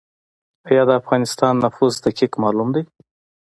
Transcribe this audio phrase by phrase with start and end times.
[0.69, 2.83] آیا د افغانستان نفوس دقیق معلوم دی؟